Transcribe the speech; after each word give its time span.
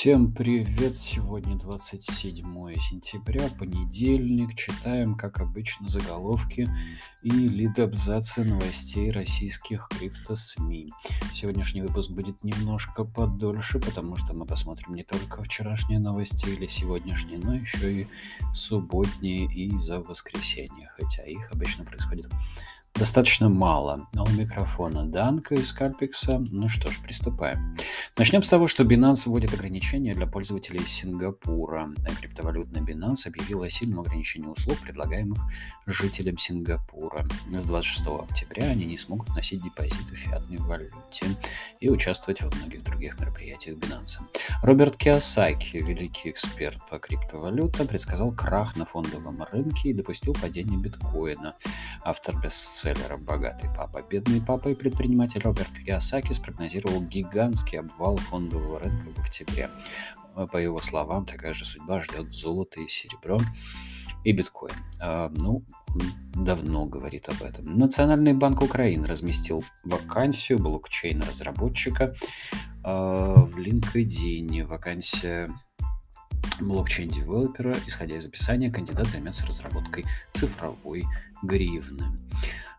Всем 0.00 0.32
привет! 0.32 0.96
Сегодня 0.96 1.58
27 1.58 2.34
сентября, 2.78 3.50
понедельник. 3.58 4.54
Читаем, 4.54 5.14
как 5.14 5.42
обычно, 5.42 5.90
заголовки 5.90 6.66
и 7.22 7.28
лид-абзацы 7.28 8.44
новостей 8.44 9.10
российских 9.10 9.90
крипто-СМИ. 9.90 10.90
Сегодняшний 11.30 11.82
выпуск 11.82 12.12
будет 12.12 12.42
немножко 12.42 13.04
подольше, 13.04 13.78
потому 13.78 14.16
что 14.16 14.32
мы 14.32 14.46
посмотрим 14.46 14.94
не 14.94 15.02
только 15.02 15.42
вчерашние 15.42 15.98
новости 15.98 16.48
или 16.48 16.66
сегодняшние, 16.66 17.38
но 17.38 17.52
еще 17.56 18.04
и 18.04 18.08
субботние 18.54 19.52
и 19.52 19.70
за 19.78 20.00
воскресенье, 20.00 20.90
хотя 20.96 21.26
их 21.26 21.52
обычно 21.52 21.84
происходит 21.84 22.26
достаточно 22.94 23.48
мало. 23.48 24.08
А 24.14 24.22
у 24.22 24.28
микрофона 24.30 25.04
Данка 25.04 25.54
из 25.54 25.72
Кальпикса. 25.72 26.38
Ну 26.50 26.68
что 26.68 26.90
ж, 26.90 26.98
приступаем. 27.02 27.76
Начнем 28.18 28.42
с 28.42 28.48
того, 28.48 28.66
что 28.66 28.82
Binance 28.82 29.26
вводит 29.28 29.54
ограничения 29.54 30.14
для 30.14 30.26
пользователей 30.26 30.84
Сингапура. 30.86 31.90
Криптовалютный 32.20 32.82
Binance 32.82 33.26
объявил 33.26 33.62
о 33.62 33.70
сильном 33.70 34.00
ограничении 34.00 34.48
услуг, 34.48 34.78
предлагаемых 34.78 35.38
жителям 35.86 36.36
Сингапура. 36.36 37.26
С 37.50 37.64
26 37.64 38.06
октября 38.06 38.64
они 38.64 38.84
не 38.84 38.98
смогут 38.98 39.28
носить 39.34 39.62
депозиты 39.62 40.14
в 40.14 40.18
фиатной 40.18 40.58
валюте 40.58 41.26
и 41.78 41.88
участвовать 41.88 42.42
во 42.42 42.50
многих 42.56 42.82
других 42.84 43.18
мероприятиях 43.18 43.76
Binance. 43.76 44.18
Роберт 44.62 44.96
Киосаки, 44.96 45.78
великий 45.78 46.30
эксперт 46.30 46.78
по 46.90 46.98
криптовалютам, 46.98 47.86
предсказал 47.86 48.32
крах 48.32 48.76
на 48.76 48.84
фондовом 48.84 49.42
рынке 49.50 49.90
и 49.90 49.94
допустил 49.94 50.34
падение 50.34 50.78
биткоина. 50.78 51.54
Автор 52.02 52.38
бестселлера 52.40 52.79
«Богатый 53.20 53.68
папа, 53.76 54.02
бедный 54.08 54.40
папа» 54.40 54.68
и 54.68 54.74
предприниматель 54.74 55.40
Роберт 55.42 55.68
Киосаки 55.84 56.32
спрогнозировал 56.32 57.02
гигантский 57.02 57.80
обвал 57.80 58.16
фондового 58.16 58.80
рынка 58.80 59.04
в 59.14 59.20
октябре. 59.20 59.68
По 60.50 60.56
его 60.56 60.80
словам, 60.80 61.26
такая 61.26 61.52
же 61.52 61.64
судьба 61.64 62.00
ждет 62.00 62.32
золото 62.32 62.80
и 62.80 62.88
серебро 62.88 63.38
и 64.24 64.32
биткоин. 64.32 64.74
А, 65.00 65.30
ну, 65.34 65.64
он 65.94 66.44
давно 66.44 66.86
говорит 66.86 67.28
об 67.28 67.42
этом. 67.42 67.76
Национальный 67.76 68.32
банк 68.32 68.62
Украины 68.62 69.06
разместил 69.06 69.64
вакансию 69.84 70.58
блокчейн-разработчика 70.58 72.14
а, 72.82 73.42
в 73.42 73.58
LinkedIn. 73.58 74.64
Вакансия 74.64 75.52
блокчейн-девелопера, 76.60 77.76
исходя 77.86 78.16
из 78.16 78.26
описания, 78.26 78.70
кандидат 78.70 79.10
займется 79.10 79.46
разработкой 79.46 80.04
цифровой 80.32 81.04
гривны. 81.42 82.06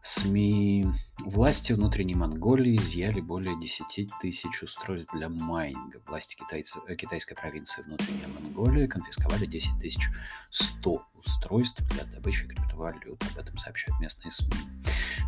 СМИ 0.02 0.88
власти 1.20 1.74
внутренней 1.74 2.16
Монголии 2.16 2.76
изъяли 2.76 3.22
более 3.22 3.60
10 3.60 4.10
тысяч 4.20 4.64
устройств 4.64 5.14
для 5.14 5.30
майнинга. 5.30 6.02
Власти 6.08 6.36
китайцы, 6.36 6.80
э, 6.88 6.96
китайской 6.96 7.36
провинции 7.36 7.84
внутренняя 7.84 8.28
Монголия 8.28 8.88
конфисковали 8.88 9.46
10 9.46 9.80
тысяч 9.80 10.10
100 10.50 11.04
устройств 11.14 11.84
для 11.94 12.06
добычи 12.06 12.48
криптовалют. 12.48 13.24
Об 13.32 13.38
этом 13.38 13.58
сообщают 13.58 14.00
местные 14.00 14.32
СМИ. 14.32 14.56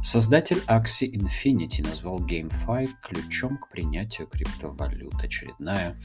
Создатель 0.01 0.61
Axie 0.67 1.11
Infinity 1.11 1.83
назвал 1.83 2.19
GameFi 2.19 2.89
ключом 3.03 3.57
к 3.57 3.69
принятию 3.69 4.27
криптовалют. 4.27 5.13
Очередная 5.23 6.01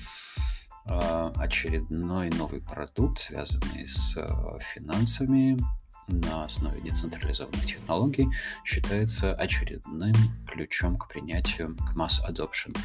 а, 0.84 1.33
очередной 1.36 2.30
новый 2.30 2.61
продукт, 2.61 3.19
связанный 3.19 3.86
с 3.86 4.16
э, 4.16 4.58
финансами, 4.61 5.58
на 6.09 6.45
основе 6.45 6.81
децентрализованных 6.81 7.67
технологий 7.67 8.28
считается 8.64 9.33
очередным 9.34 10.14
ключом 10.47 10.97
к 10.97 11.09
принятию 11.09 11.77
к 11.77 11.95
масс 11.95 12.23
adoption. 12.28 12.77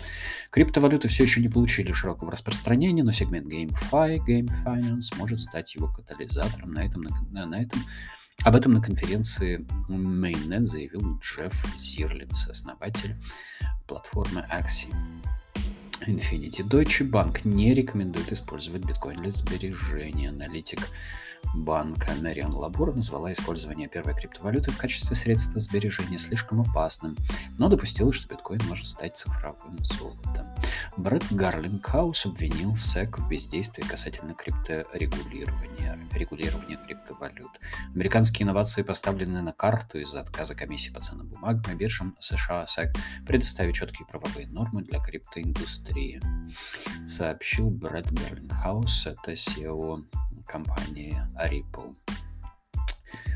Криптовалюты 0.52 1.08
все 1.08 1.24
еще 1.24 1.42
не 1.42 1.50
получили 1.50 1.92
широкого 1.92 2.32
распространения, 2.32 3.04
но 3.04 3.12
сегмент 3.12 3.48
GameFi, 3.48 4.20
Game 4.28 4.50
Finance 4.66 5.18
может 5.18 5.40
стать 5.40 5.74
его 5.76 5.88
катализатором. 5.88 6.74
На 6.74 6.86
этом, 6.86 7.04
на, 7.32 7.46
на 7.46 7.62
этом 7.62 7.82
об 8.44 8.56
этом 8.56 8.74
на 8.74 8.82
конференции 8.82 9.66
Mainnet 9.88 10.66
заявил 10.66 11.20
Джефф 11.20 11.78
Зирлиц, 11.78 12.48
основатель 12.50 13.16
платформы 13.88 14.46
Axie. 14.52 14.94
Infinity. 16.08 16.68
Deutsche 16.68 17.10
Bank 17.10 17.42
не 17.46 17.74
рекомендует 17.74 18.32
использовать 18.34 18.84
биткоин 18.84 19.22
для 19.22 19.32
сбережения. 19.32 20.30
Аналитик 20.30 20.90
банка 21.54 22.14
Мэрион 22.22 22.54
Лабур 22.54 22.96
назвала 22.96 23.32
использование 23.34 23.88
первой 23.88 24.16
криптовалюты 24.16 24.72
в 24.72 24.78
качестве 24.78 25.16
средства 25.16 25.60
сбережения 25.60 26.20
слишком 26.20 26.62
опасным, 26.62 27.16
но 27.58 27.70
допустила, 27.70 28.12
что 28.12 28.28
биткоин 28.28 28.62
может 28.68 28.88
стать 28.88 29.18
цифровым 29.18 29.84
золотом. 29.84 30.48
Брэд 30.98 31.32
Гарлингхаус 31.32 32.26
обвинил 32.26 32.76
СЭК 32.76 33.20
в 33.20 33.28
бездействии 33.28 33.84
касательно 33.84 34.34
крипторегулирования 34.34 36.00
регулирования 36.16 36.78
криптовалют. 36.78 37.60
Американские 37.94 38.46
инновации 38.46 38.82
поставлены 38.84 39.42
на 39.42 39.54
карту 39.54 40.00
из-за 40.00 40.22
отказа 40.22 40.56
комиссии 40.56 40.92
по 40.92 41.02
ценным 41.02 41.28
бумагам 41.28 41.74
и 41.74 41.76
биржам 41.76 42.16
США 42.20 42.68
СЭК 42.68 42.96
предоставить 43.26 43.76
четкие 43.76 44.08
правовые 44.08 44.48
нормы 44.48 44.84
для 44.84 45.00
криптоиндустрии, 45.00 46.22
сообщил 47.08 47.70
Брэд 47.70 48.12
Гарлингхаус, 48.12 49.08
это 49.08 49.34
SEO 49.34 50.06
компании 50.46 51.22
Ripple. 51.36 51.96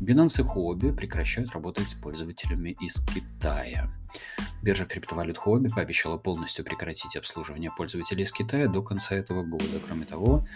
Binance 0.00 0.40
и 0.40 0.44
Huobi 0.44 0.92
прекращают 0.92 1.52
работать 1.52 1.90
с 1.90 1.94
пользователями 1.94 2.76
из 2.80 3.04
Китая. 3.04 3.90
Биржа 4.62 4.84
криптовалют 4.84 5.38
Huobi 5.38 5.68
пообещала 5.74 6.16
полностью 6.18 6.64
прекратить 6.64 7.16
обслуживание 7.16 7.70
пользователей 7.76 8.22
из 8.22 8.32
Китая 8.32 8.68
до 8.68 8.82
конца 8.82 9.16
этого 9.16 9.42
года. 9.42 9.80
Кроме 9.86 10.06
того, 10.06 10.46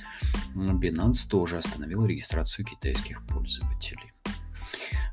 Binance 0.54 1.28
тоже 1.28 1.58
остановил 1.58 2.04
регистрацию 2.04 2.64
китайских 2.64 3.26
пользователей. 3.26 4.12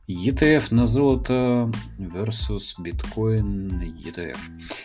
ETF 0.09 0.73
на 0.73 0.87
золото 0.87 1.69
versus 1.99 2.81
биткоин 2.81 3.67
ETF. 3.79 4.39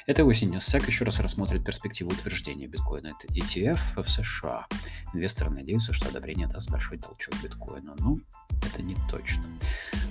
Этой 0.06 0.22
осенью 0.22 0.60
SEC 0.60 0.86
еще 0.86 1.06
раз 1.06 1.18
рассмотрит 1.18 1.64
перспективу 1.64 2.10
утверждения 2.10 2.66
биткоина 2.66 3.06
Это 3.06 3.32
ETF 3.32 4.02
в 4.02 4.10
США. 4.10 4.66
Инвесторы 5.14 5.48
надеются, 5.48 5.94
что 5.94 6.10
одобрение 6.10 6.46
даст 6.46 6.70
большой 6.70 6.98
толчок 6.98 7.34
биткоина, 7.42 7.94
но 8.00 8.18
это 8.62 8.82
не 8.82 8.96
точно. 9.10 9.46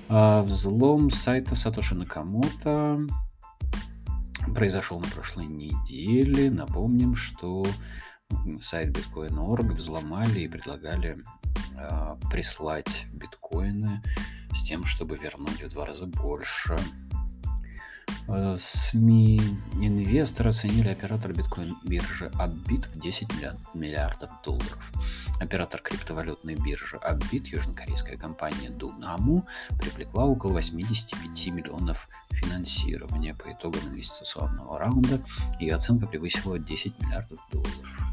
А 0.10 0.42
взлом 0.42 1.12
сайта 1.12 1.54
Сатоши 1.54 1.94
Накамото 1.94 3.06
произошел 4.56 5.00
на 5.00 5.08
прошлой 5.10 5.46
неделе. 5.46 6.50
Напомним, 6.50 7.16
что 7.16 7.68
сайт 8.60 8.98
Bitcoin.org 8.98 9.74
взломали 9.74 10.40
и 10.40 10.48
предлагали 10.48 11.20
э, 11.78 12.16
прислать 12.32 13.06
биткоины 13.14 14.02
с 14.54 14.64
тем, 14.64 14.86
чтобы 14.86 15.18
вернуть 15.18 15.64
в 15.64 15.70
два 15.70 15.86
раза 15.86 16.06
больше. 16.06 16.78
Э, 18.28 18.56
СМИ 18.58 19.42
инвесторы 19.82 20.50
оценили 20.50 20.90
оператор 20.90 21.32
биткоин-биржи 21.32 22.32
Upbit 22.40 22.90
в 22.94 23.00
10 23.00 23.28
миллиардов 23.74 24.32
долларов. 24.44 24.92
Оператор 25.40 25.82
криптовалютной 25.82 26.56
биржи 26.56 26.98
Upbit, 26.98 27.48
южнокорейская 27.48 28.18
компания 28.18 28.70
Dunamu, 28.70 29.44
привлекла 29.80 30.26
около 30.26 30.54
85 30.54 31.48
миллионов 31.48 32.08
финансирования 32.32 33.36
по 33.36 33.52
итогам 33.52 33.82
инвестиционного 33.90 34.80
раунда. 34.80 35.20
Ее 35.60 35.76
оценка 35.76 36.08
превысила 36.08 36.58
10 36.58 37.00
миллиардов 37.02 37.40
долларов. 37.52 38.04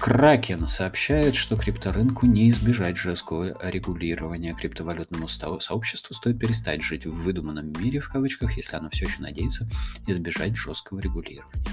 Кракен 0.00 0.66
сообщает, 0.66 1.34
что 1.34 1.56
крипторынку 1.56 2.24
не 2.24 2.48
избежать 2.48 2.96
жесткого 2.96 3.54
регулирования. 3.62 4.54
Криптовалютному 4.54 5.28
сообществу 5.28 6.14
стоит 6.14 6.38
перестать 6.38 6.82
жить 6.82 7.04
в 7.04 7.12
выдуманном 7.12 7.70
мире, 7.78 8.00
в 8.00 8.08
кавычках, 8.10 8.56
если 8.56 8.76
оно 8.76 8.88
все 8.88 9.04
еще 9.04 9.20
надеется 9.20 9.68
избежать 10.06 10.56
жесткого 10.56 11.00
регулирования. 11.00 11.64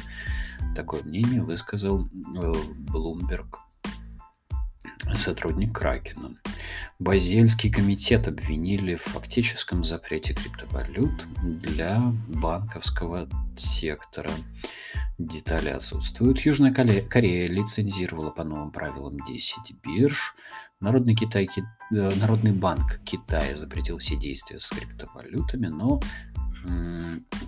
Такое 0.76 1.04
мнение 1.04 1.42
высказал 1.42 2.06
э, 2.06 2.54
Bloomberg 2.92 3.48
сотрудник 5.16 5.74
Кракена. 5.74 6.32
Базельский 7.00 7.72
комитет 7.72 8.28
обвинили 8.28 8.96
в 8.96 9.04
фактическом 9.04 9.84
запрете 9.84 10.34
криптовалют 10.34 11.28
для 11.44 12.00
банковского 12.28 13.30
сектора. 13.56 14.32
Детали 15.18 15.70
отсутствуют. 15.70 16.40
Южная 16.40 16.74
Корея 16.74 17.48
лицензировала 17.48 18.32
по 18.32 18.44
новым 18.44 18.72
правилам 18.72 19.20
10 19.28 19.76
бирж. 19.84 20.36
Народный, 20.80 21.16
Китай, 21.16 21.50
э, 21.56 21.66
Народный 21.92 22.52
банк 22.52 23.00
Китая 23.04 23.56
запретил 23.56 23.98
все 23.98 24.16
действия 24.16 24.60
с 24.60 24.70
криптовалютами, 24.70 25.68
но 25.68 26.00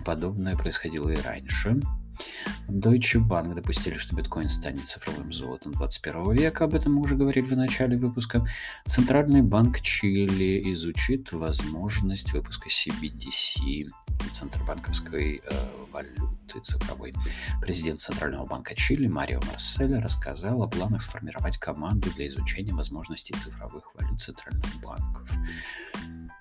подобное 0.04 0.56
происходило 0.56 1.08
и 1.10 1.20
раньше. 1.20 1.80
Deutsche 2.68 3.20
Bank 3.20 3.54
допустили, 3.54 3.94
что 3.94 4.14
биткоин 4.14 4.48
станет 4.48 4.86
цифровым 4.86 5.32
золотом 5.32 5.72
21 5.72 6.32
века, 6.32 6.64
об 6.64 6.74
этом 6.74 6.94
мы 6.94 7.02
уже 7.02 7.16
говорили 7.16 7.44
в 7.44 7.56
начале 7.56 7.96
выпуска. 7.96 8.46
Центральный 8.86 9.42
банк 9.42 9.80
Чили 9.80 10.72
изучит 10.72 11.32
возможность 11.32 12.32
выпуска 12.32 12.68
CBDC, 12.68 13.88
центробанковской 14.30 15.42
э, 15.44 15.50
валюты 15.92 16.60
цифровой. 16.62 17.14
Президент 17.60 18.00
Центрального 18.00 18.46
банка 18.46 18.74
Чили 18.74 19.08
Марио 19.08 19.40
Марсель 19.50 19.98
рассказал 19.98 20.62
о 20.62 20.68
планах 20.68 21.02
сформировать 21.02 21.58
команду 21.58 22.10
для 22.14 22.28
изучения 22.28 22.72
возможностей 22.72 23.34
цифровых 23.34 23.84
валют 23.94 24.20
центральных 24.20 24.80
банков. 24.80 25.28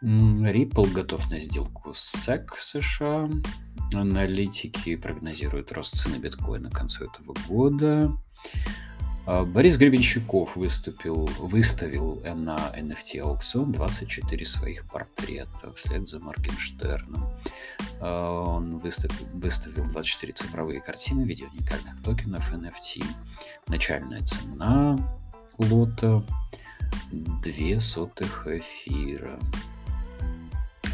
Ripple 0.02 0.92
готов 0.92 1.30
на 1.30 1.42
сделку 1.42 1.94
с 1.94 2.28
SEC 2.28 2.48
США. 2.58 3.30
Аналитики 3.94 4.96
прогнозируют 4.96 5.72
рост 5.72 5.96
цены 5.96 6.18
биткоина 6.18 6.70
к 6.70 6.74
концу 6.74 7.06
этого 7.06 7.36
года. 7.48 8.12
А, 9.26 9.46
Борис 9.46 9.78
Гребенщиков 9.78 10.56
выступил, 10.56 11.26
выставил 11.40 12.22
на 12.24 12.58
NFT 12.76 13.20
аукцион 13.20 13.72
24 13.72 14.46
своих 14.46 14.86
портрета 14.86 15.72
вслед 15.76 16.10
за 16.10 16.20
Моргенштерном. 16.20 17.30
А, 18.02 18.56
он 18.58 18.78
выставил, 18.78 19.26
выставил 19.34 19.86
24 19.86 20.34
цифровые 20.34 20.82
картины 20.82 21.26
виде 21.26 21.46
уникальных 21.46 22.02
токенов 22.04 22.52
NFT. 22.52 23.04
Начальная 23.68 24.24
цена 24.24 24.98
лота 25.60 26.24
2 27.12 27.80
сотых 27.80 28.48
эфира. 28.48 29.40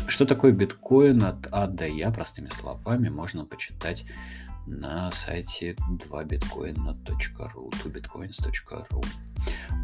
Что 0.08 0.26
такое 0.26 0.52
биткоин 0.52 1.24
от 1.24 1.48
А 1.52 1.68
до 1.68 1.88
Я, 1.88 2.12
простыми 2.12 2.50
словами, 2.50 3.10
можно 3.10 3.46
почитать 3.46 4.06
на 4.66 5.12
сайте 5.12 5.76
2bitcoin.ru, 5.90 7.72
2bitcoins.ru. 7.84 9.06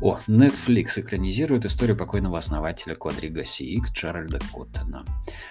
О, 0.01 0.19
Netflix 0.27 0.99
экранизирует 0.99 1.65
историю 1.65 1.95
покойного 1.95 2.37
основателя 2.37 2.95
Quadriga 2.95 3.43
CX 3.43 3.91
Джеральда 3.93 4.39
Коттена. 4.51 5.05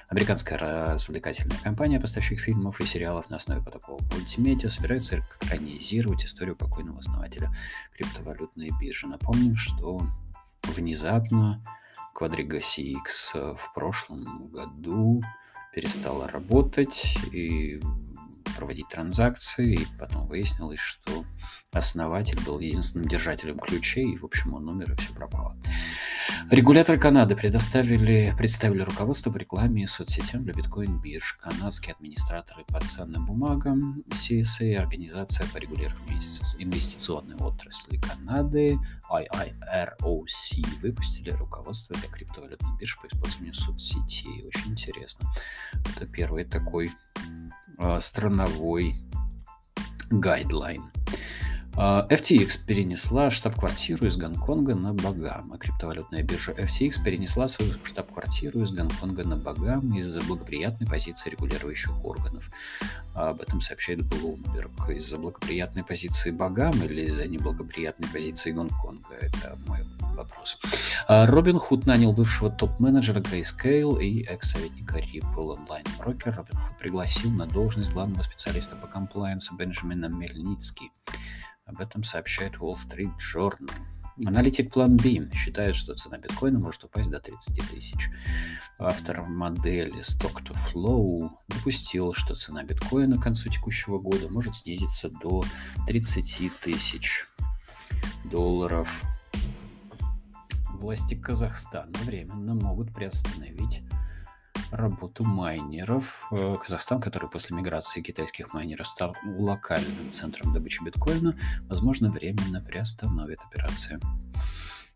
Американская 0.08 0.58
развлекательная 0.58 1.58
компания, 1.58 2.00
поставщик 2.00 2.40
фильмов 2.40 2.80
и 2.80 2.86
сериалов 2.86 3.30
на 3.30 3.36
основе 3.36 3.62
протокола 3.62 4.00
мультимедиа, 4.12 4.70
собирается 4.70 5.24
экранизировать 5.40 6.24
историю 6.24 6.56
покойного 6.56 6.98
основателя 6.98 7.52
криптовалютной 7.94 8.70
биржи. 8.80 9.06
Напомним, 9.06 9.54
что 9.54 10.00
внезапно 10.64 11.62
Quadriga 12.14 12.58
CX 12.58 13.56
в 13.56 13.74
прошлом 13.74 14.48
году 14.48 15.22
перестала 15.74 16.28
работать 16.28 17.16
и 17.32 17.80
проводить 18.56 18.88
транзакции, 18.88 19.74
и 19.74 19.86
потом 19.98 20.26
выяснилось, 20.26 20.80
что 20.80 21.24
основатель 21.72 22.40
был 22.44 22.58
единственным 22.58 23.08
держателем 23.08 23.56
ключей, 23.56 24.12
и, 24.12 24.18
в 24.18 24.24
общем, 24.24 24.54
он 24.54 24.68
умер, 24.68 24.92
и 24.92 24.96
все 24.96 25.12
пропало. 25.12 25.56
Регуляторы 26.50 26.98
Канады 26.98 27.36
предоставили, 27.36 28.34
представили 28.36 28.82
руководство 28.82 29.30
по 29.30 29.36
рекламе 29.36 29.82
и 29.82 29.86
соцсетям 29.86 30.44
для 30.44 30.54
биткоин-бирж. 30.54 31.38
Канадские 31.40 31.94
администраторы 31.94 32.64
по 32.66 32.80
ценным 32.80 33.26
бумагам, 33.26 33.98
CSA, 34.08 34.76
Организация 34.76 35.46
по 35.52 35.58
регулированию 35.58 36.20
инвестиционной 36.58 37.36
отрасли 37.36 37.98
Канады, 37.98 38.78
IIROC, 39.10 40.80
выпустили 40.80 41.30
руководство 41.30 41.96
для 41.96 42.08
криптовалютных 42.08 42.78
бирж 42.78 42.98
по 43.00 43.06
использованию 43.06 43.54
соцсетей. 43.54 44.44
Очень 44.46 44.72
интересно. 44.72 45.30
Это 45.96 46.06
первый 46.06 46.44
такой 46.44 46.90
э, 47.78 48.00
страновой 48.00 48.96
гайдлайн. 50.10 50.90
А, 51.76 52.06
FTX 52.10 52.66
перенесла 52.66 53.30
штаб-квартиру 53.30 54.06
из 54.06 54.16
Гонконга 54.16 54.74
на 54.74 54.92
Багам, 54.92 55.52
а 55.52 55.56
криптовалютная 55.56 56.22
биржа 56.22 56.52
FTX 56.52 57.02
перенесла 57.02 57.48
свою 57.48 57.72
штаб-квартиру 57.84 58.60
из 58.60 58.72
Гонконга 58.72 59.24
на 59.24 59.36
Багам 59.36 59.96
из-за 59.96 60.20
благоприятной 60.20 60.86
позиции 60.86 61.30
регулирующих 61.30 62.04
органов. 62.04 62.50
А 63.14 63.30
об 63.30 63.40
этом 63.40 63.60
сообщает 63.60 64.00
Bloomberg. 64.00 64.94
Из-за 64.96 65.18
благоприятной 65.18 65.84
позиции 65.84 66.30
Багам 66.30 66.74
или 66.82 67.02
из-за 67.06 67.26
неблагоприятной 67.28 68.08
позиции 68.08 68.50
Гонконга? 68.50 69.14
Это 69.20 69.56
мой 69.66 69.78
вопрос. 70.20 70.58
А 71.08 71.26
Робин 71.26 71.58
Худ 71.58 71.86
нанял 71.86 72.12
бывшего 72.12 72.50
топ-менеджера 72.50 73.20
Grayscale 73.20 74.02
и 74.02 74.22
экс-советника 74.22 74.98
Ripple 74.98 75.56
онлайн-брокер. 75.58 76.36
Робин 76.36 76.56
Худ 76.56 76.78
пригласил 76.78 77.30
на 77.30 77.46
должность 77.46 77.92
главного 77.92 78.22
специалиста 78.22 78.76
по 78.76 78.86
комплайенсу 78.86 79.54
Бенджамина 79.54 80.06
Мельницки. 80.06 80.90
Об 81.66 81.80
этом 81.80 82.04
сообщает 82.04 82.56
Wall 82.56 82.74
Street 82.74 83.12
Journal. 83.18 83.70
Аналитик 84.26 84.74
Plan 84.74 84.96
B 85.00 85.34
считает, 85.34 85.74
что 85.74 85.94
цена 85.94 86.18
биткоина 86.18 86.58
может 86.58 86.84
упасть 86.84 87.10
до 87.10 87.20
30 87.20 87.70
тысяч. 87.70 88.10
Автор 88.78 89.22
модели 89.22 90.00
Stock 90.00 90.42
to 90.44 90.54
Flow 90.54 91.30
допустил, 91.48 92.12
что 92.12 92.34
цена 92.34 92.62
биткоина 92.62 93.16
к 93.16 93.22
концу 93.22 93.48
текущего 93.48 93.98
года 93.98 94.28
может 94.28 94.56
снизиться 94.56 95.08
до 95.22 95.42
30 95.86 96.52
тысяч 96.60 97.24
долларов. 98.24 99.02
Власти 100.80 101.14
Казахстана 101.14 101.92
временно 102.06 102.54
могут 102.54 102.94
приостановить 102.94 103.82
работу 104.72 105.24
майнеров. 105.24 106.26
Э, 106.32 106.52
Казахстан, 106.62 107.02
который 107.02 107.28
после 107.28 107.54
миграции 107.54 108.00
китайских 108.00 108.54
майнеров 108.54 108.88
стал 108.88 109.14
локальным 109.22 110.10
центром 110.10 110.54
добычи 110.54 110.82
биткоина, 110.82 111.36
возможно, 111.64 112.10
временно 112.10 112.62
приостановит 112.62 113.40
операции. 113.44 114.00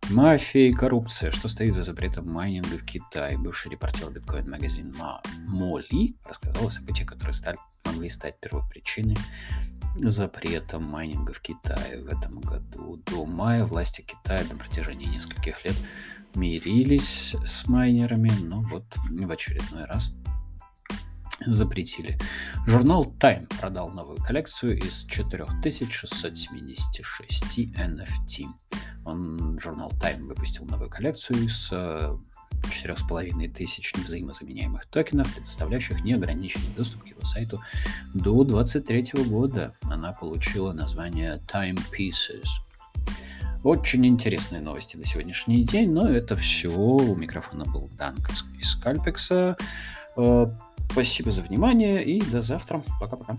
Мафия 0.08 0.68
и 0.68 0.72
коррупция. 0.72 1.30
Что 1.30 1.48
стоит 1.48 1.74
за 1.74 1.82
запретом 1.82 2.30
майнинга 2.30 2.78
в 2.78 2.84
Китае? 2.84 3.36
Бывший 3.36 3.70
репортер 3.70 4.10
биткоин-магазин 4.10 4.94
Моли 5.46 6.16
рассказал 6.24 6.66
о 6.66 6.70
событиях, 6.70 7.10
которые 7.10 7.34
стали, 7.34 7.58
могли 7.84 8.08
стать 8.08 8.40
первопричиной 8.40 9.18
запрета 9.96 10.78
майнинга 10.78 11.32
в 11.32 11.40
Китае 11.40 12.02
в 12.02 12.08
этом 12.08 12.40
году. 12.40 13.00
До 13.06 13.24
мая 13.24 13.64
власти 13.64 14.02
Китая 14.02 14.44
на 14.50 14.56
протяжении 14.56 15.06
нескольких 15.06 15.64
лет 15.64 15.76
мирились 16.34 17.34
с 17.44 17.66
майнерами, 17.68 18.32
но 18.42 18.60
вот 18.62 18.84
в 19.08 19.30
очередной 19.30 19.84
раз 19.84 20.18
запретили. 21.46 22.18
Журнал 22.66 23.14
Time 23.20 23.46
продал 23.60 23.90
новую 23.90 24.18
коллекцию 24.18 24.76
из 24.78 25.04
4676 25.04 27.58
NFT. 27.58 28.46
Он, 29.04 29.56
журнал 29.60 29.92
Time 30.00 30.26
выпустил 30.26 30.64
новую 30.64 30.90
коллекцию 30.90 31.44
из 31.44 31.70
э, 32.74 32.76
четырех 32.76 32.98
с 32.98 33.02
половиной 33.02 33.48
тысяч 33.48 33.92
взаимозаменяемых 33.94 34.86
токенов, 34.86 35.32
предоставляющих 35.32 36.04
неограниченный 36.04 36.74
доступ 36.76 37.04
к 37.04 37.06
его 37.06 37.22
сайту 37.22 37.60
до 38.14 38.44
2023 38.44 39.24
года. 39.24 39.74
Она 39.82 40.12
получила 40.12 40.72
название 40.72 41.40
Time 41.52 41.80
Pieces. 41.96 42.48
Очень 43.62 44.06
интересные 44.06 44.60
новости 44.60 44.96
на 44.96 45.06
сегодняшний 45.06 45.64
день, 45.64 45.90
но 45.90 46.08
это 46.08 46.36
все. 46.36 46.68
У 46.68 47.14
микрофона 47.16 47.64
был 47.64 47.88
Данк 47.96 48.30
из 48.58 48.74
Кальпекса. 48.74 49.56
Э, 50.16 50.46
спасибо 50.90 51.30
за 51.30 51.42
внимание 51.42 52.04
и 52.04 52.20
до 52.20 52.42
завтра. 52.42 52.84
Пока-пока. 53.00 53.36